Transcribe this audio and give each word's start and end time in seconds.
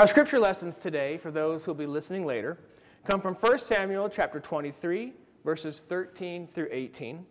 Our 0.00 0.06
scripture 0.06 0.38
lessons 0.40 0.78
today, 0.78 1.18
for 1.18 1.30
those 1.30 1.62
who 1.62 1.72
will 1.72 1.78
be 1.78 1.84
listening 1.84 2.24
later, 2.24 2.56
come 3.04 3.20
from 3.20 3.34
1 3.34 3.58
Samuel 3.58 4.08
chapter 4.08 4.40
23, 4.40 5.12
verses 5.44 5.84
13 5.86 6.46
through 6.46 6.68
18, 6.70 7.26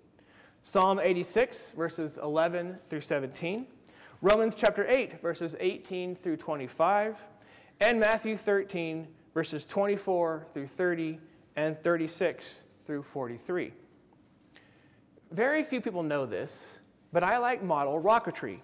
Psalm 0.63 0.99
86, 0.99 1.71
verses 1.75 2.19
11 2.21 2.77
through 2.87 3.01
17, 3.01 3.65
Romans 4.21 4.53
chapter 4.55 4.87
8, 4.87 5.19
verses 5.19 5.55
18 5.59 6.13
through 6.13 6.37
25, 6.37 7.17
and 7.81 7.99
Matthew 7.99 8.37
13, 8.37 9.07
verses 9.33 9.65
24 9.65 10.45
through 10.53 10.67
30 10.67 11.19
and 11.55 11.75
36 11.75 12.59
through 12.85 13.01
43. 13.01 13.73
Very 15.31 15.63
few 15.63 15.81
people 15.81 16.03
know 16.03 16.27
this, 16.27 16.65
but 17.11 17.23
I 17.23 17.39
like 17.39 17.63
model 17.63 17.99
rocketry. 17.99 18.59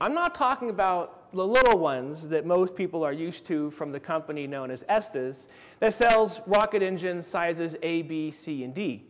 I'm 0.00 0.12
not 0.12 0.34
talking 0.34 0.70
about 0.70 1.21
the 1.32 1.46
little 1.46 1.78
ones 1.78 2.28
that 2.28 2.44
most 2.44 2.76
people 2.76 3.02
are 3.02 3.12
used 3.12 3.46
to 3.46 3.70
from 3.70 3.92
the 3.92 4.00
company 4.00 4.46
known 4.46 4.70
as 4.70 4.84
Estes 4.88 5.48
that 5.80 5.94
sells 5.94 6.40
rocket 6.46 6.82
engines 6.82 7.26
sizes 7.26 7.76
A, 7.82 8.02
B, 8.02 8.30
C, 8.30 8.64
and 8.64 8.74
D. 8.74 9.04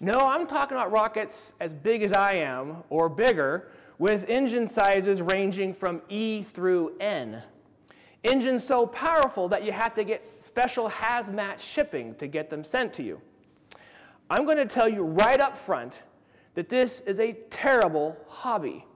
No, 0.00 0.14
I'm 0.14 0.46
talking 0.46 0.76
about 0.76 0.90
rockets 0.90 1.52
as 1.60 1.74
big 1.74 2.02
as 2.02 2.12
I 2.12 2.34
am 2.34 2.78
or 2.90 3.08
bigger 3.08 3.68
with 3.98 4.28
engine 4.28 4.68
sizes 4.68 5.22
ranging 5.22 5.72
from 5.72 6.02
E 6.08 6.42
through 6.42 6.96
N. 7.00 7.42
Engines 8.24 8.64
so 8.64 8.86
powerful 8.86 9.48
that 9.48 9.64
you 9.64 9.72
have 9.72 9.94
to 9.94 10.04
get 10.04 10.24
special 10.42 10.88
hazmat 10.88 11.58
shipping 11.58 12.14
to 12.16 12.26
get 12.26 12.48
them 12.48 12.64
sent 12.64 12.92
to 12.94 13.02
you. 13.02 13.20
I'm 14.30 14.46
going 14.46 14.56
to 14.56 14.66
tell 14.66 14.88
you 14.88 15.02
right 15.02 15.40
up 15.40 15.56
front 15.56 16.02
that 16.54 16.70
this 16.70 17.00
is 17.00 17.20
a 17.20 17.34
terrible 17.50 18.16
hobby. 18.28 18.86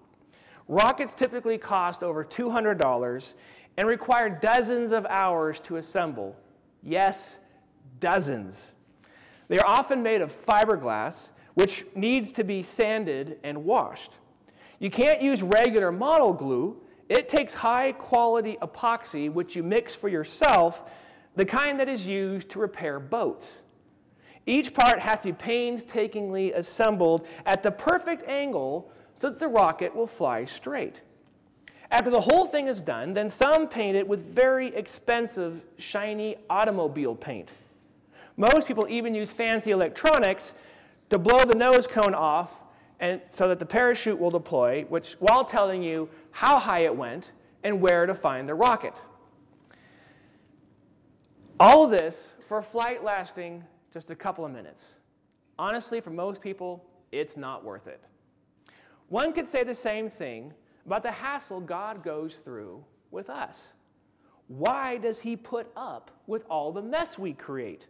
Rockets 0.69 1.15
typically 1.15 1.57
cost 1.57 2.03
over 2.03 2.23
$200 2.25 3.35
and 3.79 3.89
require 3.89 4.29
dozens 4.29 4.93
of 4.93 5.07
hours 5.07 5.61
to 5.61 5.77
assemble. 5.77 6.37
Yes, 6.83 7.39
dozens. 8.01 8.73
They 9.49 9.59
are 9.59 9.67
often 9.67 10.03
made 10.03 10.21
of 10.21 10.33
fiberglass, 10.47 11.31
which 11.55 11.87
needs 11.95 12.33
to 12.33 12.45
be 12.45 12.63
sanded 12.63 13.39
and 13.43 13.65
washed. 13.65 14.13
You 14.79 14.91
can't 14.91 15.23
use 15.23 15.43
regular 15.43 15.91
model 15.91 16.35
glue. 16.35 16.77
It 17.09 17.29
takes 17.29 17.55
high 17.55 17.93
quality 17.93 18.59
epoxy, 18.61 19.33
which 19.33 19.57
you 19.57 19.63
mix 19.63 19.95
for 19.95 20.09
yourself, 20.09 20.83
the 21.35 21.47
kind 21.47 21.81
that 21.81 21.89
is 21.89 22.07
used 22.07 22.51
to 22.51 22.59
repair 22.59 23.01
boats. 23.01 23.63
Each 24.49 24.73
part 24.73 24.99
has 24.99 25.21
to 25.21 25.27
be 25.27 25.33
painstakingly 25.35 26.55
assembled 26.55 27.27
at 27.45 27.63
the 27.63 27.71
perfect 27.71 28.27
angle 28.27 28.91
so 29.15 29.29
that 29.29 29.39
the 29.39 29.47
rocket 29.47 29.95
will 29.95 30.07
fly 30.07 30.47
straight. 30.47 31.03
After 31.91 32.09
the 32.09 32.23
whole 32.23 32.47
thing 32.47 32.67
is 32.67 32.81
done, 32.81 33.13
then 33.13 33.29
some 33.29 33.69
paint 33.69 33.95
it 33.95 34.09
with 34.09 34.21
very 34.21 34.75
expensive, 34.75 35.67
shiny 35.77 36.39
automobile 36.49 37.15
paint. 37.15 37.51
Most 38.39 38.67
people 38.67 38.87
even 38.89 39.15
use 39.15 39.31
fancy 39.31 39.71
electronics 39.71 40.55
to 41.11 41.19
blow 41.19 41.45
the 41.45 41.55
nose 41.55 41.87
cone 41.87 42.15
off 42.15 42.51
and 43.01 43.21
so 43.29 43.49
that 43.49 43.59
the 43.59 43.67
parachute 43.67 44.19
will 44.19 44.31
deploy, 44.31 44.87
which 44.89 45.13
while 45.19 45.45
telling 45.45 45.83
you 45.83 46.09
how 46.31 46.59
high 46.59 46.87
it 46.87 46.97
went 46.97 47.33
and 47.65 47.83
where 47.83 48.07
to 48.07 48.15
find 48.15 48.49
the 48.49 48.55
rocket. 48.55 49.03
All 51.61 51.85
of 51.85 51.91
this 51.91 52.33
for 52.49 52.57
a 52.59 52.63
flight 52.63 53.05
lasting 53.05 53.63
just 53.93 54.11
a 54.11 54.15
couple 54.15 54.45
of 54.45 54.53
minutes. 54.53 54.97
Honestly, 55.59 56.01
for 56.01 56.11
most 56.11 56.41
people, 56.41 56.85
it's 57.13 57.37
not 57.37 57.65
worth 57.65 57.87
it. 57.87 58.01
One 59.09 59.33
could 59.33 59.47
say 59.47 59.65
the 59.65 59.75
same 59.75 60.11
thing 60.11 60.53
about 60.87 61.03
the 61.03 61.11
hassle 61.11 61.61
God 61.61 62.03
goes 62.03 62.37
through 62.37 62.85
with 63.11 63.31
us. 63.31 63.73
Why 64.49 64.97
does 64.97 65.21
he 65.21 65.37
put 65.37 65.71
up 65.77 66.11
with 66.27 66.45
all 66.49 66.73
the 66.73 66.83
mess 66.83 67.19
we 67.19 67.33
create? 67.33 67.87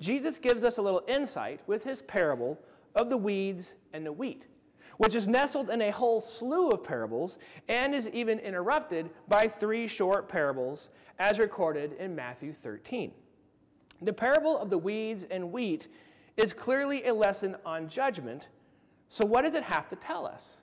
Jesus 0.00 0.38
gives 0.38 0.64
us 0.64 0.78
a 0.78 0.82
little 0.82 1.02
insight 1.08 1.60
with 1.66 1.82
his 1.82 2.02
parable 2.02 2.58
of 2.94 3.08
the 3.08 3.16
weeds 3.16 3.74
and 3.92 4.04
the 4.04 4.12
wheat, 4.12 4.46
which 4.98 5.14
is 5.14 5.26
nestled 5.26 5.70
in 5.70 5.82
a 5.82 5.90
whole 5.90 6.20
slew 6.20 6.68
of 6.68 6.84
parables 6.84 7.38
and 7.68 7.94
is 7.94 8.08
even 8.10 8.38
interrupted 8.38 9.08
by 9.28 9.48
three 9.48 9.86
short 9.86 10.28
parables 10.28 10.90
as 11.18 11.38
recorded 11.38 11.94
in 11.94 12.14
Matthew 12.14 12.52
13. 12.52 13.12
The 14.02 14.12
parable 14.12 14.58
of 14.58 14.70
the 14.70 14.78
weeds 14.78 15.26
and 15.30 15.52
wheat 15.52 15.88
is 16.36 16.52
clearly 16.52 17.06
a 17.06 17.14
lesson 17.14 17.56
on 17.64 17.88
judgment 17.88 18.48
so, 19.08 19.24
what 19.24 19.42
does 19.42 19.54
it 19.54 19.62
have 19.62 19.88
to 19.90 19.96
tell 19.96 20.26
us? 20.26 20.58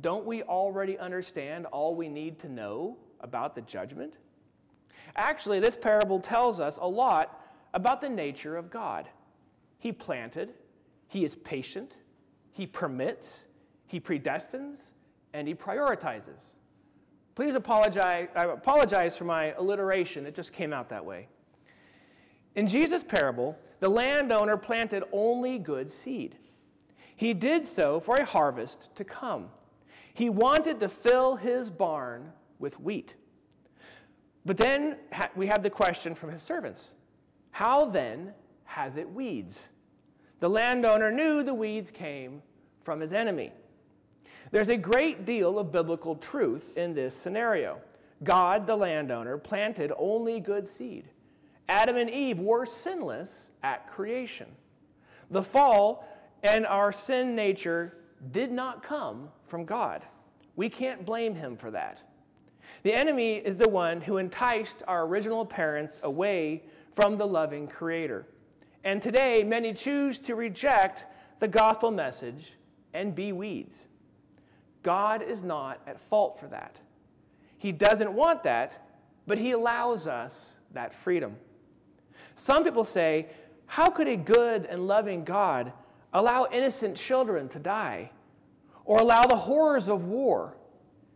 Don't 0.00 0.26
we 0.26 0.42
already 0.42 0.98
understand 0.98 1.66
all 1.66 1.94
we 1.94 2.08
need 2.08 2.38
to 2.40 2.48
know 2.48 2.96
about 3.20 3.54
the 3.54 3.62
judgment? 3.62 4.14
Actually, 5.16 5.60
this 5.60 5.76
parable 5.76 6.20
tells 6.20 6.60
us 6.60 6.78
a 6.80 6.86
lot 6.86 7.44
about 7.74 8.00
the 8.00 8.08
nature 8.08 8.56
of 8.56 8.70
God. 8.70 9.08
He 9.78 9.92
planted, 9.92 10.54
He 11.08 11.24
is 11.24 11.36
patient, 11.36 11.96
He 12.52 12.66
permits, 12.66 13.46
He 13.86 14.00
predestines, 14.00 14.78
and 15.32 15.46
He 15.46 15.54
prioritizes. 15.54 16.52
Please 17.34 17.54
apologize, 17.54 18.28
I 18.34 18.44
apologize 18.44 19.16
for 19.16 19.24
my 19.24 19.52
alliteration, 19.52 20.26
it 20.26 20.34
just 20.34 20.52
came 20.52 20.72
out 20.72 20.88
that 20.88 21.04
way. 21.04 21.28
In 22.58 22.66
Jesus' 22.66 23.04
parable, 23.04 23.56
the 23.78 23.88
landowner 23.88 24.56
planted 24.56 25.04
only 25.12 25.60
good 25.60 25.88
seed. 25.88 26.34
He 27.14 27.32
did 27.32 27.64
so 27.64 28.00
for 28.00 28.16
a 28.16 28.24
harvest 28.24 28.88
to 28.96 29.04
come. 29.04 29.50
He 30.12 30.28
wanted 30.28 30.80
to 30.80 30.88
fill 30.88 31.36
his 31.36 31.70
barn 31.70 32.32
with 32.58 32.80
wheat. 32.80 33.14
But 34.44 34.56
then 34.56 34.96
we 35.36 35.46
have 35.46 35.62
the 35.62 35.70
question 35.70 36.16
from 36.16 36.32
his 36.32 36.42
servants 36.42 36.94
How 37.52 37.84
then 37.84 38.34
has 38.64 38.96
it 38.96 39.08
weeds? 39.08 39.68
The 40.40 40.50
landowner 40.50 41.12
knew 41.12 41.44
the 41.44 41.54
weeds 41.54 41.92
came 41.92 42.42
from 42.82 42.98
his 42.98 43.12
enemy. 43.12 43.52
There's 44.50 44.68
a 44.68 44.76
great 44.76 45.24
deal 45.24 45.60
of 45.60 45.70
biblical 45.70 46.16
truth 46.16 46.76
in 46.76 46.92
this 46.92 47.14
scenario. 47.14 47.78
God, 48.24 48.66
the 48.66 48.74
landowner, 48.74 49.38
planted 49.38 49.92
only 49.96 50.40
good 50.40 50.66
seed. 50.66 51.08
Adam 51.68 51.96
and 51.96 52.10
Eve 52.10 52.38
were 52.38 52.64
sinless 52.64 53.50
at 53.62 53.90
creation. 53.90 54.48
The 55.30 55.42
fall 55.42 56.08
and 56.42 56.66
our 56.66 56.92
sin 56.92 57.34
nature 57.34 57.98
did 58.32 58.50
not 58.50 58.82
come 58.82 59.28
from 59.46 59.64
God. 59.64 60.02
We 60.56 60.68
can't 60.68 61.04
blame 61.04 61.34
him 61.34 61.56
for 61.56 61.70
that. 61.70 62.02
The 62.82 62.94
enemy 62.94 63.36
is 63.36 63.58
the 63.58 63.68
one 63.68 64.00
who 64.00 64.18
enticed 64.18 64.82
our 64.88 65.06
original 65.06 65.44
parents 65.44 66.00
away 66.02 66.62
from 66.92 67.16
the 67.16 67.26
loving 67.26 67.66
Creator. 67.66 68.26
And 68.84 69.02
today, 69.02 69.44
many 69.44 69.72
choose 69.74 70.18
to 70.20 70.34
reject 70.34 71.06
the 71.38 71.48
gospel 71.48 71.90
message 71.90 72.52
and 72.94 73.14
be 73.14 73.32
weeds. 73.32 73.86
God 74.82 75.22
is 75.22 75.42
not 75.42 75.80
at 75.86 76.00
fault 76.00 76.38
for 76.38 76.46
that. 76.46 76.78
He 77.58 77.72
doesn't 77.72 78.12
want 78.12 78.42
that, 78.44 78.86
but 79.26 79.38
He 79.38 79.52
allows 79.52 80.06
us 80.06 80.54
that 80.72 80.94
freedom. 80.94 81.36
Some 82.38 82.62
people 82.62 82.84
say, 82.84 83.26
How 83.66 83.86
could 83.86 84.06
a 84.06 84.16
good 84.16 84.64
and 84.66 84.86
loving 84.86 85.24
God 85.24 85.72
allow 86.14 86.46
innocent 86.52 86.96
children 86.96 87.48
to 87.48 87.58
die, 87.58 88.12
or 88.84 89.00
allow 89.00 89.24
the 89.24 89.36
horrors 89.36 89.88
of 89.88 90.04
war, 90.04 90.56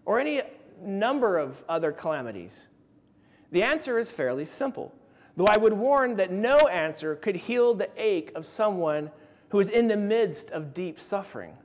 or 0.05 0.19
any 0.19 0.43
number 0.81 1.39
of 1.39 1.63
other 1.69 1.93
calamities? 1.93 2.67
The 3.53 3.63
answer 3.63 4.01
is 4.01 4.11
fairly 4.11 4.45
simple, 4.45 4.93
though 5.37 5.47
I 5.47 5.59
would 5.59 5.73
warn 5.73 6.17
that 6.17 6.33
no 6.33 6.57
answer 6.57 7.15
could 7.15 7.37
heal 7.37 7.73
the 7.73 7.89
ache 7.97 8.33
of 8.35 8.45
someone 8.45 9.09
who 9.51 9.61
is 9.61 9.69
in 9.69 9.87
the 9.87 9.97
midst 9.97 10.51
of 10.51 10.75
deep 10.75 10.99
suffering. 10.99 11.57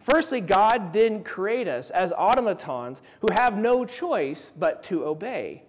Firstly, 0.00 0.40
God 0.40 0.90
didn't 0.90 1.22
create 1.22 1.68
us 1.68 1.90
as 1.90 2.10
automatons 2.12 3.02
who 3.20 3.28
have 3.32 3.56
no 3.56 3.84
choice 3.84 4.50
but 4.58 4.82
to 4.84 5.04
obey. 5.06 5.62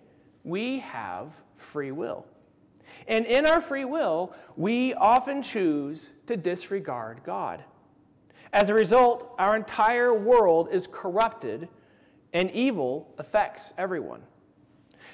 We 0.44 0.80
have 0.80 1.30
free 1.56 1.92
will. 1.92 2.26
And 3.08 3.26
in 3.26 3.46
our 3.46 3.62
free 3.62 3.86
will, 3.86 4.34
we 4.56 4.94
often 4.94 5.42
choose 5.42 6.14
to 6.28 6.38
disregard 6.38 7.22
God. 7.24 7.64
As 8.54 8.70
a 8.70 8.74
result, 8.74 9.36
our 9.38 9.56
entire 9.56 10.14
world 10.14 10.70
is 10.72 10.88
corrupted 10.92 11.68
and 12.34 12.50
evil 12.52 13.14
affects 13.18 13.74
everyone. 13.78 14.22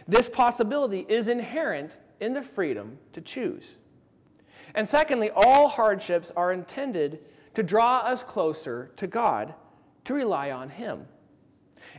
This 0.07 0.29
possibility 0.29 1.05
is 1.07 1.27
inherent 1.27 1.97
in 2.19 2.33
the 2.33 2.41
freedom 2.41 2.97
to 3.13 3.21
choose. 3.21 3.77
And 4.75 4.87
secondly, 4.87 5.29
all 5.35 5.67
hardships 5.67 6.31
are 6.35 6.53
intended 6.53 7.19
to 7.53 7.63
draw 7.63 7.97
us 7.97 8.23
closer 8.23 8.91
to 8.97 9.07
God, 9.07 9.53
to 10.05 10.13
rely 10.13 10.51
on 10.51 10.69
Him. 10.69 11.05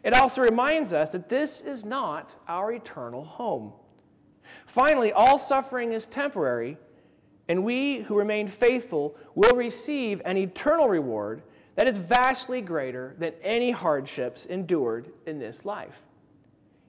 It 0.02 0.14
also 0.14 0.42
reminds 0.42 0.92
us 0.92 1.12
that 1.12 1.28
this 1.28 1.60
is 1.60 1.84
not 1.84 2.34
our 2.48 2.72
eternal 2.72 3.24
home. 3.24 3.72
Finally, 4.66 5.12
all 5.12 5.38
suffering 5.38 5.92
is 5.92 6.06
temporary, 6.06 6.76
and 7.48 7.64
we 7.64 8.00
who 8.02 8.16
remain 8.16 8.48
faithful 8.48 9.16
will 9.34 9.56
receive 9.56 10.22
an 10.24 10.36
eternal 10.36 10.88
reward 10.88 11.42
that 11.74 11.88
is 11.88 11.96
vastly 11.96 12.60
greater 12.60 13.14
than 13.18 13.32
any 13.42 13.70
hardships 13.70 14.46
endured 14.46 15.10
in 15.26 15.38
this 15.38 15.64
life. 15.64 16.02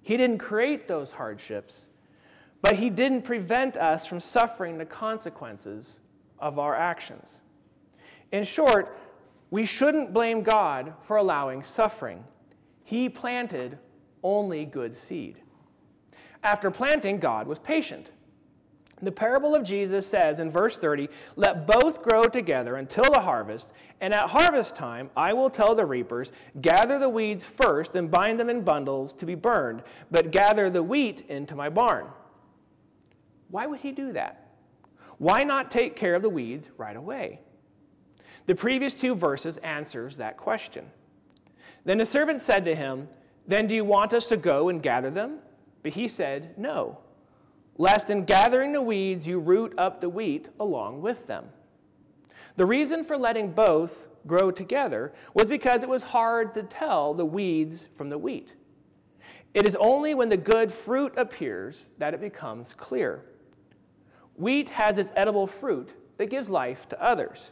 He 0.01 0.17
didn't 0.17 0.39
create 0.39 0.87
those 0.87 1.11
hardships, 1.11 1.85
but 2.61 2.75
He 2.75 2.89
didn't 2.89 3.23
prevent 3.23 3.77
us 3.77 4.05
from 4.05 4.19
suffering 4.19 4.77
the 4.77 4.85
consequences 4.85 5.99
of 6.39 6.59
our 6.59 6.75
actions. 6.75 7.41
In 8.31 8.43
short, 8.43 8.97
we 9.51 9.65
shouldn't 9.65 10.13
blame 10.13 10.43
God 10.43 10.93
for 11.03 11.17
allowing 11.17 11.63
suffering. 11.63 12.23
He 12.83 13.07
planted 13.07 13.77
only 14.23 14.65
good 14.65 14.93
seed. 14.93 15.37
After 16.43 16.69
planting, 16.69 17.19
God 17.19 17.47
was 17.47 17.59
patient. 17.59 18.11
The 19.01 19.11
parable 19.11 19.53
of 19.53 19.63
Jesus 19.63 20.07
says 20.07 20.39
in 20.39 20.49
verse 20.49 20.77
30 20.77 21.09
Let 21.35 21.67
both 21.67 22.01
grow 22.01 22.23
together 22.23 22.75
until 22.75 23.03
the 23.11 23.21
harvest, 23.21 23.69
and 23.99 24.13
at 24.13 24.29
harvest 24.29 24.75
time 24.75 25.09
I 25.15 25.33
will 25.33 25.49
tell 25.49 25.75
the 25.75 25.85
reapers, 25.85 26.31
Gather 26.61 26.99
the 26.99 27.09
weeds 27.09 27.43
first 27.43 27.95
and 27.95 28.09
bind 28.09 28.39
them 28.39 28.49
in 28.49 28.61
bundles 28.61 29.13
to 29.15 29.25
be 29.25 29.35
burned, 29.35 29.83
but 30.09 30.31
gather 30.31 30.69
the 30.69 30.83
wheat 30.83 31.25
into 31.27 31.55
my 31.55 31.69
barn. 31.69 32.07
Why 33.49 33.65
would 33.65 33.81
he 33.81 33.91
do 33.91 34.13
that? 34.13 34.51
Why 35.17 35.43
not 35.43 35.69
take 35.69 35.95
care 35.95 36.15
of 36.15 36.21
the 36.21 36.29
weeds 36.29 36.69
right 36.77 36.95
away? 36.95 37.41
The 38.45 38.55
previous 38.55 38.95
two 38.95 39.15
verses 39.15 39.57
answers 39.57 40.17
that 40.17 40.37
question. 40.37 40.85
Then 41.85 41.97
the 41.97 42.05
servant 42.05 42.41
said 42.41 42.65
to 42.65 42.75
him, 42.75 43.07
Then 43.47 43.67
do 43.67 43.75
you 43.75 43.85
want 43.85 44.13
us 44.13 44.27
to 44.27 44.37
go 44.37 44.69
and 44.69 44.81
gather 44.81 45.09
them? 45.09 45.39
But 45.83 45.93
he 45.93 46.07
said, 46.07 46.57
No 46.57 46.97
lest 47.77 48.09
in 48.09 48.25
gathering 48.25 48.71
the 48.73 48.81
weeds 48.81 49.27
you 49.27 49.39
root 49.39 49.73
up 49.77 50.01
the 50.01 50.09
wheat 50.09 50.49
along 50.59 51.01
with 51.01 51.27
them. 51.27 51.45
The 52.55 52.65
reason 52.65 53.03
for 53.03 53.17
letting 53.17 53.51
both 53.51 54.07
grow 54.27 54.51
together 54.51 55.11
was 55.33 55.49
because 55.49 55.81
it 55.81 55.89
was 55.89 56.03
hard 56.03 56.53
to 56.53 56.63
tell 56.63 57.13
the 57.13 57.25
weeds 57.25 57.87
from 57.97 58.09
the 58.09 58.17
wheat. 58.17 58.53
It 59.53 59.67
is 59.67 59.77
only 59.79 60.13
when 60.13 60.29
the 60.29 60.37
good 60.37 60.71
fruit 60.71 61.13
appears 61.17 61.89
that 61.97 62.13
it 62.13 62.21
becomes 62.21 62.73
clear. 62.73 63.25
Wheat 64.35 64.69
has 64.69 64.97
its 64.97 65.11
edible 65.15 65.47
fruit 65.47 65.93
that 66.17 66.29
gives 66.29 66.49
life 66.49 66.87
to 66.89 67.03
others, 67.03 67.51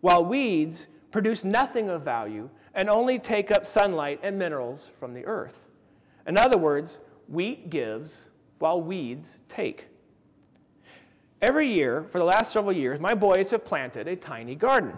while 0.00 0.24
weeds 0.24 0.86
produce 1.10 1.44
nothing 1.44 1.88
of 1.88 2.02
value 2.02 2.50
and 2.74 2.88
only 2.88 3.18
take 3.18 3.50
up 3.50 3.66
sunlight 3.66 4.20
and 4.22 4.38
minerals 4.38 4.90
from 4.98 5.12
the 5.12 5.26
earth. 5.26 5.62
In 6.26 6.38
other 6.38 6.58
words, 6.58 7.00
wheat 7.30 7.70
gives 7.70 8.26
while 8.58 8.82
weeds 8.82 9.38
take. 9.48 9.86
Every 11.40 11.72
year, 11.72 12.04
for 12.10 12.18
the 12.18 12.24
last 12.24 12.52
several 12.52 12.74
years, 12.74 13.00
my 13.00 13.14
boys 13.14 13.50
have 13.50 13.64
planted 13.64 14.06
a 14.06 14.16
tiny 14.16 14.54
garden. 14.54 14.92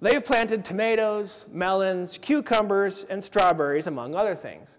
They 0.00 0.14
have 0.14 0.26
planted 0.26 0.64
tomatoes, 0.64 1.46
melons, 1.52 2.18
cucumbers, 2.18 3.06
and 3.08 3.22
strawberries, 3.22 3.86
among 3.86 4.14
other 4.14 4.34
things. 4.34 4.78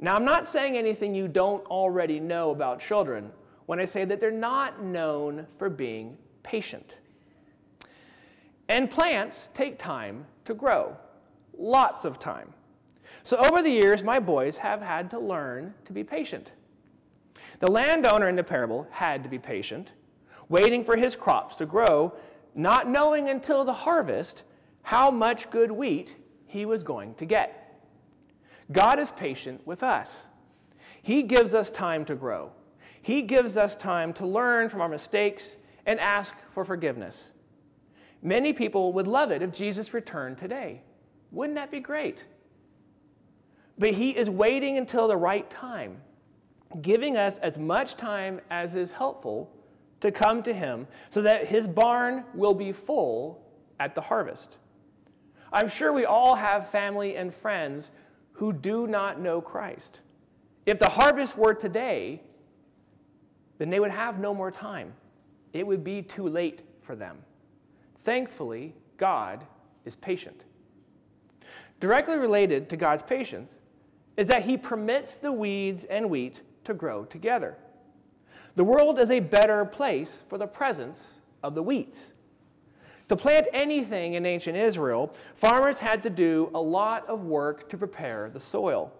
Now, 0.00 0.14
I'm 0.14 0.24
not 0.24 0.46
saying 0.46 0.76
anything 0.76 1.14
you 1.14 1.28
don't 1.28 1.64
already 1.66 2.20
know 2.20 2.50
about 2.50 2.80
children 2.80 3.30
when 3.66 3.78
I 3.78 3.84
say 3.84 4.04
that 4.04 4.20
they're 4.20 4.30
not 4.30 4.82
known 4.82 5.46
for 5.58 5.68
being 5.68 6.16
patient. 6.42 6.98
And 8.68 8.90
plants 8.90 9.50
take 9.54 9.78
time 9.78 10.26
to 10.46 10.54
grow, 10.54 10.96
lots 11.56 12.04
of 12.04 12.18
time. 12.18 12.52
So, 13.24 13.38
over 13.38 13.62
the 13.62 13.70
years, 13.70 14.02
my 14.02 14.20
boys 14.20 14.58
have 14.58 14.82
had 14.82 15.10
to 15.10 15.18
learn 15.18 15.72
to 15.86 15.94
be 15.94 16.04
patient. 16.04 16.52
The 17.60 17.70
landowner 17.70 18.28
in 18.28 18.36
the 18.36 18.44
parable 18.44 18.86
had 18.90 19.22
to 19.22 19.30
be 19.30 19.38
patient, 19.38 19.92
waiting 20.50 20.84
for 20.84 20.94
his 20.94 21.16
crops 21.16 21.56
to 21.56 21.66
grow, 21.66 22.12
not 22.54 22.86
knowing 22.86 23.30
until 23.30 23.64
the 23.64 23.72
harvest 23.72 24.42
how 24.82 25.10
much 25.10 25.50
good 25.50 25.72
wheat 25.72 26.16
he 26.46 26.66
was 26.66 26.82
going 26.82 27.14
to 27.14 27.24
get. 27.24 27.80
God 28.70 28.98
is 28.98 29.10
patient 29.12 29.66
with 29.66 29.82
us. 29.82 30.26
He 31.00 31.22
gives 31.22 31.54
us 31.54 31.70
time 31.70 32.04
to 32.04 32.14
grow. 32.14 32.52
He 33.00 33.22
gives 33.22 33.56
us 33.56 33.74
time 33.74 34.12
to 34.14 34.26
learn 34.26 34.68
from 34.68 34.82
our 34.82 34.88
mistakes 34.88 35.56
and 35.86 35.98
ask 35.98 36.34
for 36.52 36.64
forgiveness. 36.64 37.32
Many 38.22 38.52
people 38.52 38.92
would 38.92 39.06
love 39.06 39.30
it 39.30 39.40
if 39.40 39.52
Jesus 39.52 39.94
returned 39.94 40.36
today. 40.36 40.82
Wouldn't 41.30 41.56
that 41.56 41.70
be 41.70 41.80
great? 41.80 42.24
But 43.78 43.94
he 43.94 44.10
is 44.10 44.30
waiting 44.30 44.78
until 44.78 45.08
the 45.08 45.16
right 45.16 45.48
time 45.50 45.96
giving 46.82 47.16
us 47.16 47.38
as 47.38 47.58
much 47.58 47.96
time 47.96 48.40
as 48.50 48.74
is 48.74 48.92
helpful 48.92 49.50
to 50.00 50.10
come 50.10 50.42
to 50.42 50.52
him 50.52 50.86
so 51.10 51.22
that 51.22 51.46
his 51.46 51.66
barn 51.66 52.24
will 52.34 52.54
be 52.54 52.72
full 52.72 53.40
at 53.80 53.94
the 53.94 54.00
harvest. 54.00 54.56
I'm 55.52 55.68
sure 55.68 55.92
we 55.92 56.04
all 56.04 56.34
have 56.34 56.70
family 56.70 57.16
and 57.16 57.32
friends 57.32 57.90
who 58.32 58.52
do 58.52 58.86
not 58.86 59.20
know 59.20 59.40
Christ. 59.40 60.00
If 60.66 60.78
the 60.78 60.88
harvest 60.88 61.36
were 61.36 61.54
today, 61.54 62.20
then 63.58 63.70
they 63.70 63.78
would 63.78 63.92
have 63.92 64.18
no 64.18 64.34
more 64.34 64.50
time. 64.50 64.92
It 65.52 65.64
would 65.66 65.84
be 65.84 66.02
too 66.02 66.28
late 66.28 66.62
for 66.82 66.96
them. 66.96 67.18
Thankfully, 68.00 68.74
God 68.96 69.44
is 69.84 69.94
patient. 69.94 70.44
Directly 71.78 72.16
related 72.16 72.68
to 72.70 72.76
God's 72.76 73.02
patience 73.02 73.56
is 74.16 74.28
that 74.28 74.44
He 74.44 74.56
permits 74.56 75.18
the 75.18 75.32
weeds 75.32 75.84
and 75.84 76.10
wheat 76.10 76.40
to 76.64 76.74
grow 76.74 77.04
together. 77.04 77.56
The 78.56 78.64
world 78.64 78.98
is 78.98 79.10
a 79.10 79.20
better 79.20 79.64
place 79.64 80.22
for 80.28 80.38
the 80.38 80.46
presence 80.46 81.14
of 81.42 81.54
the 81.54 81.62
wheats. 81.62 82.12
To 83.08 83.16
plant 83.16 83.48
anything 83.52 84.14
in 84.14 84.24
ancient 84.24 84.56
Israel, 84.56 85.12
farmers 85.34 85.78
had 85.78 86.02
to 86.04 86.10
do 86.10 86.50
a 86.54 86.60
lot 86.60 87.06
of 87.08 87.24
work 87.24 87.68
to 87.68 87.76
prepare 87.76 88.30
the 88.30 88.40
soil. 88.40 88.92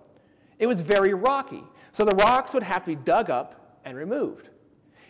It 0.58 0.66
was 0.66 0.80
very 0.80 1.14
rocky, 1.14 1.62
so 1.92 2.04
the 2.04 2.16
rocks 2.16 2.52
would 2.52 2.62
have 2.62 2.84
to 2.84 2.90
be 2.90 2.96
dug 2.96 3.30
up 3.30 3.78
and 3.84 3.96
removed. 3.96 4.50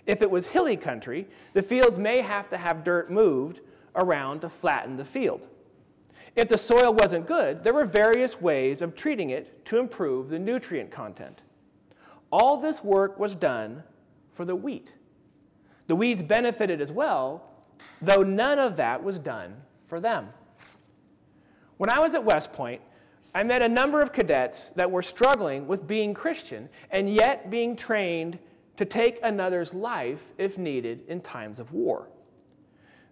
If 0.06 0.22
it 0.22 0.30
was 0.30 0.46
hilly 0.46 0.76
country, 0.76 1.26
the 1.54 1.62
fields 1.62 1.98
may 1.98 2.20
have 2.20 2.48
to 2.50 2.56
have 2.56 2.84
dirt 2.84 3.10
moved 3.10 3.60
around 3.96 4.40
to 4.40 4.48
flatten 4.48 4.96
the 4.96 5.04
field. 5.04 5.48
If 6.36 6.48
the 6.48 6.58
soil 6.58 6.92
wasn't 6.92 7.26
good, 7.26 7.62
there 7.62 7.74
were 7.74 7.84
various 7.84 8.40
ways 8.40 8.82
of 8.82 8.96
treating 8.96 9.30
it 9.30 9.64
to 9.66 9.78
improve 9.78 10.28
the 10.28 10.38
nutrient 10.38 10.90
content. 10.90 11.42
All 12.32 12.56
this 12.56 12.82
work 12.82 13.18
was 13.18 13.36
done 13.36 13.84
for 14.32 14.44
the 14.44 14.56
wheat. 14.56 14.92
The 15.86 15.94
weeds 15.94 16.22
benefited 16.22 16.80
as 16.80 16.90
well, 16.90 17.50
though 18.02 18.22
none 18.22 18.58
of 18.58 18.76
that 18.76 19.02
was 19.02 19.18
done 19.18 19.54
for 19.86 20.00
them. 20.00 20.28
When 21.76 21.90
I 21.90 22.00
was 22.00 22.14
at 22.14 22.24
West 22.24 22.52
Point, 22.52 22.80
I 23.34 23.42
met 23.42 23.62
a 23.62 23.68
number 23.68 24.00
of 24.00 24.12
cadets 24.12 24.70
that 24.76 24.90
were 24.90 25.02
struggling 25.02 25.66
with 25.66 25.86
being 25.86 26.14
Christian 26.14 26.68
and 26.90 27.12
yet 27.12 27.50
being 27.50 27.76
trained 27.76 28.38
to 28.76 28.84
take 28.84 29.18
another's 29.22 29.74
life 29.74 30.32
if 30.38 30.58
needed 30.58 31.02
in 31.08 31.20
times 31.20 31.60
of 31.60 31.72
war. 31.72 32.08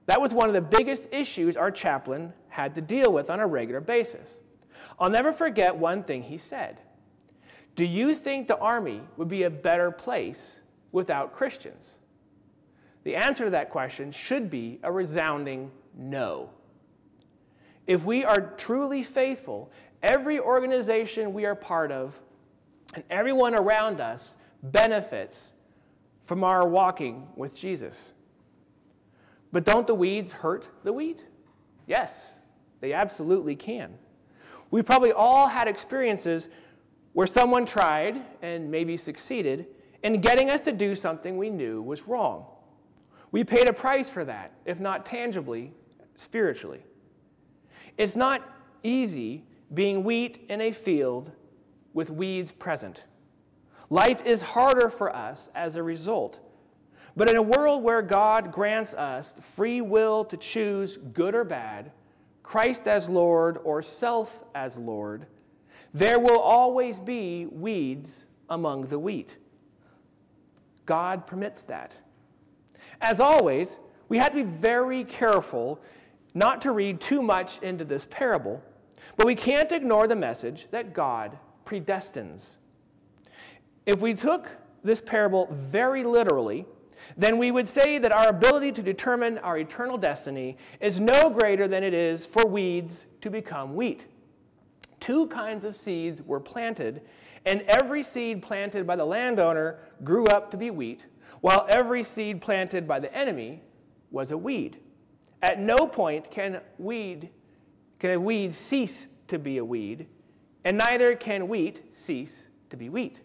That 0.06 0.20
was 0.20 0.32
one 0.32 0.48
of 0.48 0.54
the 0.54 0.60
biggest 0.60 1.08
issues 1.12 1.56
our 1.56 1.70
chaplain 1.70 2.32
had 2.52 2.74
to 2.74 2.82
deal 2.82 3.10
with 3.10 3.30
on 3.30 3.40
a 3.40 3.46
regular 3.46 3.80
basis. 3.80 4.38
I'll 5.00 5.08
never 5.08 5.32
forget 5.32 5.74
one 5.74 6.02
thing 6.02 6.22
he 6.22 6.36
said. 6.36 6.78
Do 7.76 7.84
you 7.84 8.14
think 8.14 8.46
the 8.46 8.58
army 8.58 9.00
would 9.16 9.28
be 9.28 9.44
a 9.44 9.50
better 9.50 9.90
place 9.90 10.60
without 10.92 11.34
Christians? 11.34 11.94
The 13.04 13.16
answer 13.16 13.44
to 13.44 13.50
that 13.50 13.70
question 13.70 14.12
should 14.12 14.50
be 14.50 14.78
a 14.82 14.92
resounding 14.92 15.70
no. 15.96 16.50
If 17.86 18.04
we 18.04 18.22
are 18.22 18.52
truly 18.58 19.02
faithful, 19.02 19.72
every 20.02 20.38
organization 20.38 21.32
we 21.32 21.46
are 21.46 21.54
part 21.54 21.90
of 21.90 22.14
and 22.94 23.02
everyone 23.08 23.54
around 23.54 24.02
us 24.02 24.36
benefits 24.62 25.52
from 26.26 26.44
our 26.44 26.68
walking 26.68 27.26
with 27.34 27.54
Jesus. 27.56 28.12
But 29.52 29.64
don't 29.64 29.86
the 29.86 29.94
weeds 29.94 30.32
hurt 30.32 30.68
the 30.84 30.92
wheat? 30.92 31.24
Yes, 31.86 32.30
they 32.82 32.92
absolutely 32.92 33.54
can. 33.56 33.94
We've 34.70 34.84
probably 34.84 35.12
all 35.12 35.46
had 35.46 35.68
experiences 35.68 36.48
where 37.12 37.28
someone 37.28 37.64
tried 37.64 38.20
and 38.42 38.70
maybe 38.70 38.96
succeeded 38.96 39.66
in 40.02 40.20
getting 40.20 40.50
us 40.50 40.62
to 40.62 40.72
do 40.72 40.96
something 40.96 41.38
we 41.38 41.48
knew 41.48 41.80
was 41.80 42.08
wrong. 42.08 42.44
We 43.30 43.44
paid 43.44 43.68
a 43.68 43.72
price 43.72 44.10
for 44.10 44.24
that, 44.24 44.52
if 44.66 44.80
not 44.80 45.06
tangibly, 45.06 45.72
spiritually. 46.16 46.80
It's 47.96 48.16
not 48.16 48.42
easy 48.82 49.44
being 49.72 50.02
wheat 50.02 50.44
in 50.48 50.60
a 50.60 50.72
field 50.72 51.30
with 51.94 52.10
weeds 52.10 52.50
present. 52.50 53.04
Life 53.90 54.26
is 54.26 54.42
harder 54.42 54.90
for 54.90 55.14
us 55.14 55.50
as 55.54 55.76
a 55.76 55.82
result. 55.82 56.40
But 57.14 57.30
in 57.30 57.36
a 57.36 57.42
world 57.42 57.82
where 57.84 58.02
God 58.02 58.50
grants 58.50 58.92
us 58.94 59.34
free 59.54 59.82
will 59.82 60.24
to 60.24 60.36
choose 60.36 60.96
good 60.96 61.34
or 61.34 61.44
bad, 61.44 61.92
Christ 62.42 62.88
as 62.88 63.08
Lord 63.08 63.58
or 63.64 63.82
self 63.82 64.44
as 64.54 64.76
Lord, 64.76 65.26
there 65.94 66.18
will 66.18 66.38
always 66.38 67.00
be 67.00 67.46
weeds 67.46 68.26
among 68.48 68.82
the 68.86 68.98
wheat. 68.98 69.36
God 70.86 71.26
permits 71.26 71.62
that. 71.62 71.96
As 73.00 73.20
always, 73.20 73.78
we 74.08 74.18
have 74.18 74.30
to 74.30 74.36
be 74.36 74.42
very 74.42 75.04
careful 75.04 75.80
not 76.34 76.62
to 76.62 76.72
read 76.72 77.00
too 77.00 77.22
much 77.22 77.58
into 77.62 77.84
this 77.84 78.06
parable, 78.10 78.62
but 79.16 79.26
we 79.26 79.34
can't 79.34 79.70
ignore 79.72 80.06
the 80.06 80.16
message 80.16 80.68
that 80.70 80.94
God 80.94 81.38
predestines. 81.66 82.56
If 83.86 84.00
we 84.00 84.14
took 84.14 84.48
this 84.82 85.00
parable 85.00 85.48
very 85.50 86.04
literally, 86.04 86.66
then 87.16 87.38
we 87.38 87.50
would 87.50 87.68
say 87.68 87.98
that 87.98 88.12
our 88.12 88.28
ability 88.28 88.72
to 88.72 88.82
determine 88.82 89.38
our 89.38 89.58
eternal 89.58 89.98
destiny 89.98 90.56
is 90.80 91.00
no 91.00 91.30
greater 91.30 91.68
than 91.68 91.82
it 91.82 91.94
is 91.94 92.24
for 92.24 92.46
weeds 92.46 93.06
to 93.20 93.30
become 93.30 93.74
wheat. 93.74 94.06
Two 95.00 95.26
kinds 95.28 95.64
of 95.64 95.74
seeds 95.74 96.22
were 96.22 96.40
planted, 96.40 97.02
and 97.44 97.62
every 97.62 98.02
seed 98.02 98.42
planted 98.42 98.86
by 98.86 98.96
the 98.96 99.04
landowner 99.04 99.78
grew 100.04 100.26
up 100.26 100.50
to 100.50 100.56
be 100.56 100.70
wheat, 100.70 101.04
while 101.40 101.66
every 101.68 102.04
seed 102.04 102.40
planted 102.40 102.86
by 102.86 103.00
the 103.00 103.12
enemy 103.14 103.62
was 104.10 104.30
a 104.30 104.38
weed. 104.38 104.78
At 105.42 105.58
no 105.58 105.86
point 105.86 106.30
can 106.30 106.60
weed 106.78 107.30
can 108.02 108.10
a 108.10 108.20
weed 108.20 108.52
cease 108.52 109.06
to 109.28 109.38
be 109.38 109.58
a 109.58 109.64
weed, 109.64 110.08
and 110.64 110.76
neither 110.76 111.14
can 111.14 111.46
wheat 111.46 111.82
cease 111.92 112.48
to 112.68 112.76
be 112.76 112.88
wheat. 112.88 113.20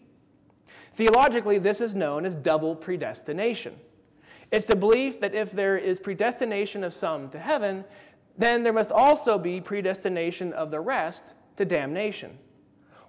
Theologically, 0.98 1.58
this 1.58 1.80
is 1.80 1.94
known 1.94 2.26
as 2.26 2.34
double 2.34 2.74
predestination. 2.74 3.76
It's 4.50 4.66
the 4.66 4.74
belief 4.74 5.20
that 5.20 5.32
if 5.32 5.52
there 5.52 5.78
is 5.78 6.00
predestination 6.00 6.82
of 6.82 6.92
some 6.92 7.30
to 7.30 7.38
heaven, 7.38 7.84
then 8.36 8.64
there 8.64 8.72
must 8.72 8.90
also 8.90 9.38
be 9.38 9.60
predestination 9.60 10.52
of 10.52 10.72
the 10.72 10.80
rest 10.80 11.34
to 11.56 11.64
damnation. 11.64 12.36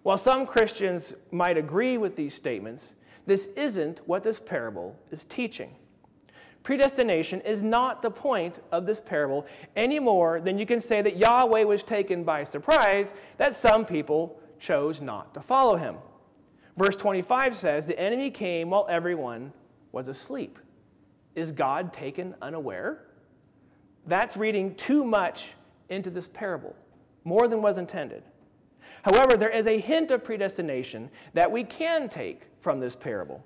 While 0.03 0.19
some 0.19 0.45
Christians 0.45 1.13
might 1.31 1.57
agree 1.57 1.97
with 1.97 2.15
these 2.15 2.35
statements, 2.35 2.93
this 3.25 3.47
isn't 3.55 4.07
what 4.07 4.21
this 4.21 4.39
parable 4.39 4.95
is 5.09 5.23
teaching. 5.23 5.71
Predestination 6.61 7.41
is 7.41 7.63
not 7.63 8.03
the 8.03 8.11
point 8.11 8.59
of 8.71 8.85
this 8.85 9.01
parable 9.01 9.47
any 9.75 9.97
more 9.97 10.41
than 10.41 10.59
you 10.59 10.67
can 10.67 10.79
say 10.79 11.01
that 11.01 11.17
Yahweh 11.17 11.63
was 11.63 11.81
taken 11.81 12.23
by 12.23 12.43
surprise 12.43 13.13
that 13.37 13.55
some 13.55 13.83
people 13.83 14.39
chose 14.59 15.01
not 15.01 15.33
to 15.33 15.41
follow 15.41 15.75
him. 15.75 15.95
Verse 16.79 16.95
25 16.95 17.57
says, 17.57 17.85
The 17.85 17.99
enemy 17.99 18.31
came 18.31 18.69
while 18.69 18.87
everyone 18.89 19.51
was 19.91 20.07
asleep. 20.07 20.57
Is 21.35 21.51
God 21.51 21.91
taken 21.91 22.33
unaware? 22.41 23.05
That's 24.07 24.37
reading 24.37 24.75
too 24.75 25.03
much 25.03 25.49
into 25.89 26.09
this 26.09 26.29
parable, 26.29 26.73
more 27.25 27.49
than 27.49 27.61
was 27.61 27.77
intended. 27.77 28.23
However, 29.03 29.35
there 29.35 29.49
is 29.49 29.67
a 29.67 29.77
hint 29.77 30.09
of 30.09 30.23
predestination 30.23 31.11
that 31.33 31.51
we 31.51 31.65
can 31.65 32.07
take 32.07 32.43
from 32.61 32.79
this 32.79 32.95
parable. 32.95 33.43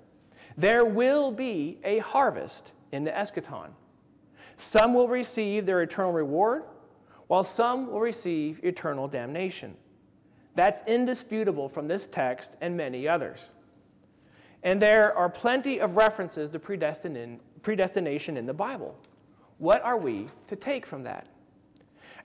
There 0.56 0.84
will 0.84 1.32
be 1.32 1.80
a 1.82 1.98
harvest 1.98 2.70
in 2.92 3.02
the 3.02 3.10
eschaton. 3.10 3.70
Some 4.58 4.94
will 4.94 5.08
receive 5.08 5.66
their 5.66 5.82
eternal 5.82 6.12
reward, 6.12 6.62
while 7.26 7.42
some 7.42 7.90
will 7.90 8.00
receive 8.00 8.60
eternal 8.62 9.08
damnation. 9.08 9.76
That's 10.54 10.82
indisputable 10.86 11.68
from 11.68 11.88
this 11.88 12.06
text 12.06 12.52
and 12.60 12.76
many 12.76 13.08
others. 13.08 13.40
And 14.62 14.80
there 14.80 15.16
are 15.16 15.28
plenty 15.28 15.80
of 15.80 15.96
references 15.96 16.50
to 16.52 16.58
predestination 16.58 18.36
in 18.36 18.46
the 18.46 18.54
Bible. 18.54 18.96
What 19.58 19.82
are 19.82 19.98
we 19.98 20.28
to 20.48 20.56
take 20.56 20.86
from 20.86 21.02
that? 21.02 21.26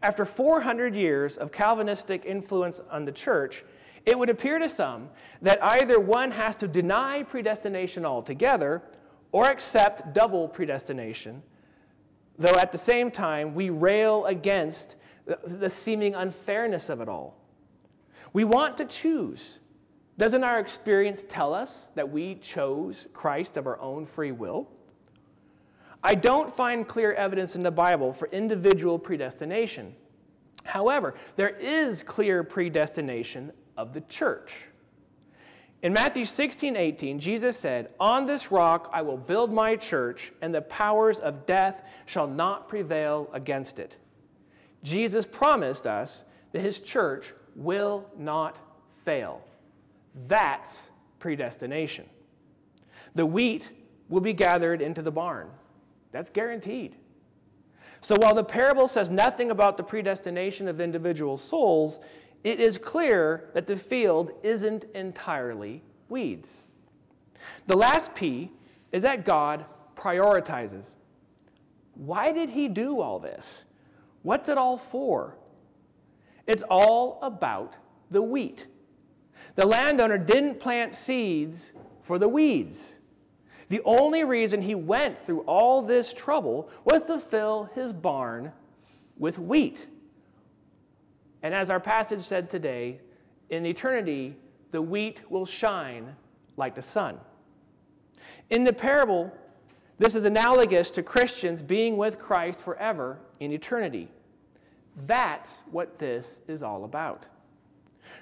After 0.01 0.23
400 0.23 0.95
years 0.95 1.35
of 1.35 1.51
Calvinistic 1.51 2.25
influence 2.25 2.79
on 2.89 3.03
the 3.03 3.11
church, 3.11 3.65
it 4.05 4.17
would 4.17 4.29
appear 4.29 4.57
to 4.57 4.69
some 4.69 5.09
that 5.41 5.61
either 5.61 5.99
one 5.99 6.31
has 6.31 6.55
to 6.57 6.67
deny 6.67 7.23
predestination 7.23 8.05
altogether 8.05 8.81
or 9.31 9.49
accept 9.49 10.13
double 10.13 10.47
predestination, 10.47 11.43
though 12.37 12.55
at 12.55 12.71
the 12.71 12.77
same 12.77 13.11
time 13.11 13.53
we 13.53 13.69
rail 13.69 14.25
against 14.25 14.95
the 15.45 15.69
seeming 15.69 16.15
unfairness 16.15 16.87
of 16.89 17.01
it 17.01 17.09
all. 17.09 17.35
We 18.33 18.43
want 18.43 18.77
to 18.77 18.85
choose. 18.85 19.59
Doesn't 20.17 20.43
our 20.43 20.59
experience 20.59 21.23
tell 21.27 21.53
us 21.53 21.87
that 21.95 22.11
we 22.11 22.35
chose 22.35 23.07
Christ 23.13 23.57
of 23.57 23.67
our 23.67 23.79
own 23.79 24.05
free 24.05 24.31
will? 24.31 24.67
I 26.03 26.15
don't 26.15 26.53
find 26.53 26.87
clear 26.87 27.13
evidence 27.13 27.55
in 27.55 27.63
the 27.63 27.71
Bible 27.71 28.13
for 28.13 28.27
individual 28.27 28.99
predestination. 28.99 29.95
However, 30.63 31.15
there 31.35 31.49
is 31.49 32.03
clear 32.03 32.43
predestination 32.43 33.51
of 33.77 33.93
the 33.93 34.01
church. 34.01 34.53
In 35.81 35.93
Matthew 35.93 36.25
16, 36.25 36.75
18, 36.75 37.19
Jesus 37.19 37.57
said, 37.57 37.93
On 37.99 38.25
this 38.25 38.51
rock 38.51 38.89
I 38.93 39.01
will 39.01 39.17
build 39.17 39.53
my 39.53 39.77
church, 39.77 40.33
and 40.41 40.53
the 40.53 40.61
powers 40.61 41.19
of 41.19 41.45
death 41.45 41.83
shall 42.05 42.27
not 42.27 42.67
prevail 42.67 43.29
against 43.31 43.79
it. 43.79 43.95
Jesus 44.83 45.25
promised 45.25 45.87
us 45.87 46.25
that 46.51 46.61
his 46.61 46.81
church 46.81 47.33
will 47.59 48.09
not 48.17 48.57
fail. 49.03 49.41
That's 50.27 50.89
predestination. 51.19 52.05
The 53.15 53.25
wheat 53.25 53.69
will 54.07 54.21
be 54.21 54.33
gathered 54.33 54.81
into 54.81 55.01
the 55.01 55.11
barn. 55.11 55.49
That's 56.11 56.29
guaranteed. 56.29 56.95
So 58.01 58.15
while 58.17 58.33
the 58.33 58.43
parable 58.43 58.87
says 58.87 59.09
nothing 59.09 59.51
about 59.51 59.75
the 59.75 59.83
predestination 59.83 60.69
of 60.69 60.79
individual 60.79 61.37
souls, 61.37 61.99
it 62.45 62.61
is 62.61 62.77
clear 62.77 63.49
that 63.53 63.67
the 63.67 63.75
field 63.75 64.31
isn't 64.41 64.85
entirely 64.95 65.83
weeds. 66.07 66.63
The 67.67 67.75
last 67.75 68.15
P 68.15 68.51
is 68.93 69.03
that 69.03 69.25
God 69.25 69.65
prioritizes. 69.95 70.85
Why 71.95 72.31
did 72.31 72.51
he 72.51 72.69
do 72.69 73.01
all 73.01 73.19
this? 73.19 73.65
What's 74.23 74.47
it 74.47 74.57
all 74.57 74.77
for? 74.77 75.35
It's 76.47 76.63
all 76.63 77.19
about 77.21 77.77
the 78.11 78.21
wheat. 78.21 78.67
The 79.55 79.67
landowner 79.67 80.17
didn't 80.17 80.59
plant 80.59 80.95
seeds 80.95 81.71
for 82.01 82.17
the 82.17 82.29
weeds. 82.29 82.95
The 83.69 83.81
only 83.85 84.23
reason 84.23 84.61
he 84.61 84.75
went 84.75 85.19
through 85.25 85.41
all 85.41 85.81
this 85.81 86.13
trouble 86.13 86.69
was 86.83 87.05
to 87.05 87.19
fill 87.19 87.69
his 87.75 87.93
barn 87.93 88.51
with 89.17 89.37
wheat. 89.37 89.85
And 91.43 91.53
as 91.53 91.69
our 91.69 91.79
passage 91.79 92.23
said 92.23 92.49
today, 92.49 92.99
in 93.49 93.65
eternity, 93.65 94.35
the 94.71 94.81
wheat 94.81 95.21
will 95.29 95.45
shine 95.45 96.15
like 96.57 96.75
the 96.75 96.81
sun. 96.81 97.17
In 98.49 98.63
the 98.63 98.73
parable, 98.73 99.31
this 99.97 100.15
is 100.15 100.25
analogous 100.25 100.89
to 100.91 101.03
Christians 101.03 101.61
being 101.61 101.97
with 101.97 102.19
Christ 102.19 102.61
forever 102.61 103.19
in 103.39 103.51
eternity. 103.51 104.09
That's 105.05 105.63
what 105.71 105.97
this 105.99 106.41
is 106.47 106.63
all 106.63 106.83
about. 106.83 107.25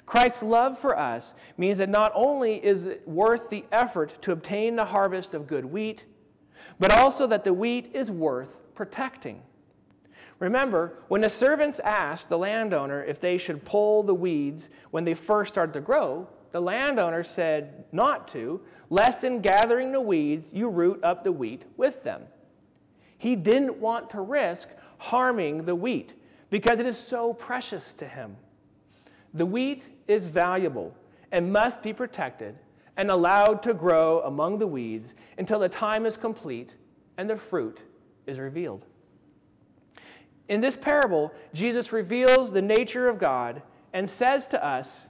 Christ's 0.05 0.43
love 0.43 0.77
for 0.77 0.97
us 0.97 1.33
means 1.57 1.77
that 1.77 1.89
not 1.89 2.11
only 2.13 2.63
is 2.63 2.85
it 2.85 3.07
worth 3.07 3.49
the 3.49 3.65
effort 3.71 4.21
to 4.21 4.31
obtain 4.31 4.75
the 4.75 4.85
harvest 4.85 5.33
of 5.33 5.47
good 5.47 5.65
wheat, 5.65 6.05
but 6.79 6.91
also 6.91 7.27
that 7.27 7.43
the 7.43 7.53
wheat 7.53 7.91
is 7.93 8.11
worth 8.11 8.57
protecting. 8.75 9.41
Remember, 10.39 10.99
when 11.07 11.21
the 11.21 11.29
servants 11.29 11.79
asked 11.79 12.29
the 12.29 12.37
landowner 12.37 13.03
if 13.03 13.19
they 13.19 13.37
should 13.37 13.65
pull 13.65 14.03
the 14.03 14.13
weeds 14.13 14.69
when 14.91 15.03
they 15.03 15.13
first 15.13 15.53
started 15.53 15.73
to 15.73 15.81
grow, 15.81 16.27
the 16.51 16.61
landowner 16.61 17.23
said 17.23 17.85
not 17.91 18.27
to, 18.29 18.61
lest 18.89 19.23
in 19.23 19.41
gathering 19.41 19.91
the 19.91 20.01
weeds 20.01 20.49
you 20.53 20.69
root 20.69 21.03
up 21.03 21.23
the 21.23 21.31
wheat 21.31 21.65
with 21.75 22.03
them. 22.03 22.23
He 23.17 23.35
didn't 23.35 23.77
want 23.77 24.11
to 24.11 24.21
risk 24.21 24.69
harming 24.99 25.65
the 25.65 25.75
wheat 25.75 26.13
because 26.49 26.79
it 26.79 26.85
is 26.85 26.97
so 26.97 27.33
precious 27.33 27.93
to 27.93 28.07
him. 28.07 28.37
The 29.33 29.45
wheat 29.45 29.87
is 30.07 30.27
valuable 30.27 30.95
and 31.31 31.51
must 31.51 31.81
be 31.81 31.93
protected 31.93 32.55
and 32.95 33.11
allowed 33.11 33.61
to 33.63 33.73
grow 33.73 34.21
among 34.21 34.57
the 34.57 34.67
weeds 34.67 35.13
until 35.37 35.59
the 35.59 35.69
time 35.69 36.05
is 36.05 36.17
complete 36.17 36.75
and 37.17 37.29
the 37.29 37.37
fruit 37.37 37.81
is 38.25 38.39
revealed. 38.39 38.85
In 40.49 40.61
this 40.61 40.77
parable, 40.77 41.33
Jesus 41.53 41.91
reveals 41.91 42.51
the 42.51 42.61
nature 42.61 43.07
of 43.07 43.19
God 43.19 43.61
and 43.93 44.09
says 44.09 44.47
to 44.47 44.65
us, 44.65 45.07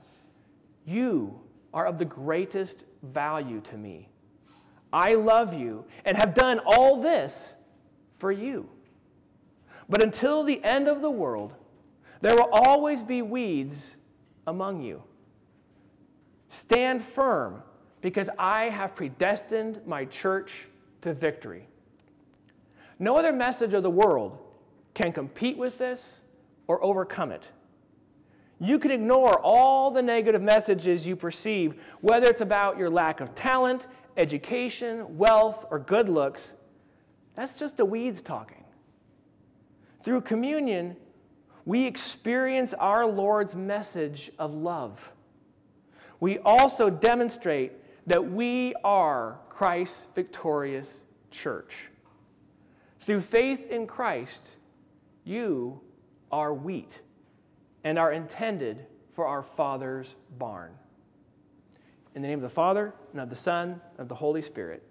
You 0.86 1.40
are 1.74 1.86
of 1.86 1.98
the 1.98 2.06
greatest 2.06 2.86
value 3.04 3.62
to 3.62 3.78
me. 3.78 4.10
I 4.92 5.14
love 5.14 5.54
you 5.54 5.86
and 6.06 6.18
have 6.18 6.34
done 6.34 6.60
all 6.66 7.02
this 7.02 7.56
for 8.18 8.32
you. 8.32 8.70
But 9.90 10.04
until 10.04 10.44
the 10.44 10.64
end 10.64 10.88
of 10.88 11.02
the 11.02 11.12
world, 11.12 11.54
there 12.22 12.36
will 12.36 12.50
always 12.52 13.04
be 13.04 13.22
weeds 13.22 13.96
among 14.46 14.82
you. 14.82 15.04
Stand 16.50 17.02
firm, 17.02 17.62
because 18.02 18.30
I 18.38 18.70
have 18.70 18.96
predestined 18.96 19.82
my 19.86 20.06
church 20.06 20.68
to 21.02 21.14
victory. 21.14 21.68
No 23.00 23.16
other 23.16 23.32
message 23.32 23.74
of 23.74 23.84
the 23.84 23.90
world 23.90 24.38
can 24.94 25.12
compete 25.12 25.58
with 25.58 25.78
this 25.78 26.22
or 26.68 26.84
overcome 26.84 27.32
it. 27.32 27.48
You 28.60 28.80
can 28.80 28.90
ignore 28.92 29.40
all 29.42 29.92
the 29.92 30.02
negative 30.02 30.42
messages 30.42 31.06
you 31.06 31.16
perceive, 31.16 31.76
whether 32.02 32.28
it's 32.28 32.42
about 32.42 32.78
your 32.78 32.90
lack 32.90 33.20
of 33.20 33.36
talent, 33.36 33.86
education, 34.18 35.18
wealth, 35.18 35.66
or 35.70 35.78
good 35.78 36.10
looks. 36.10 36.54
That's 37.36 37.60
just 37.60 37.78
the 37.78 37.86
weeds 37.86 38.22
talking. 38.24 38.64
Through 40.04 40.22
communion, 40.22 40.96
we 41.66 41.86
experience 41.86 42.74
our 42.74 43.06
Lord's 43.06 43.56
message 43.56 44.32
of 44.40 44.54
love. 44.54 45.12
We 46.20 46.40
also 46.40 46.90
demonstrate 46.90 47.74
that 48.08 48.32
we 48.32 48.74
are 48.84 49.38
Christ's 49.50 50.08
victorious 50.16 51.02
church. 51.30 51.90
Through 53.02 53.22
faith 53.22 53.68
in 53.68 53.86
Christ, 53.86 54.52
you 55.24 55.82
are 56.32 56.54
wheat 56.54 57.00
and 57.84 58.00
are 58.00 58.12
intended 58.12 58.86
for 59.14 59.28
our 59.28 59.44
Father's 59.44 60.16
barn. 60.38 60.72
In 62.16 62.22
the 62.22 62.28
name 62.30 62.40
of 62.40 62.44
the 62.44 62.50
Father, 62.50 62.94
and 63.12 63.22
of 63.22 63.30
the 63.30 63.36
Son, 63.36 63.82
and 63.92 64.00
of 64.00 64.08
the 64.08 64.16
Holy 64.16 64.42
Spirit. 64.42 64.87